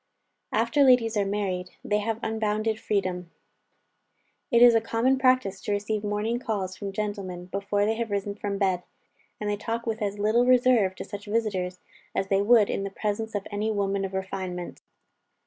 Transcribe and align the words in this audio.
After 0.51 0.81
ladies 0.81 1.15
are 1.15 1.27
married, 1.27 1.75
they 1.85 1.99
have 1.99 2.19
unbounded 2.23 2.79
freedom. 2.79 3.29
It 4.49 4.63
is 4.63 4.73
a 4.73 4.81
common 4.81 5.19
practice 5.19 5.61
to 5.61 5.71
receive 5.71 6.03
morning 6.03 6.39
calls 6.39 6.75
from 6.75 6.91
gentlemen, 6.91 7.45
before 7.45 7.85
they 7.85 7.93
have 7.97 8.09
risen 8.09 8.33
from 8.33 8.57
bed; 8.57 8.81
and 9.39 9.47
they 9.47 9.57
talk 9.57 9.85
with 9.85 10.01
as 10.01 10.17
little 10.17 10.47
reserve 10.47 10.95
to 10.95 11.05
such 11.05 11.25
visiters, 11.27 11.81
as 12.15 12.29
they 12.29 12.41
would 12.41 12.67
in 12.67 12.81
the 12.83 12.89
presence 12.89 13.35
of 13.35 13.45
any 13.51 13.69
woman 13.69 14.03
of 14.03 14.15
refinement. 14.15 14.81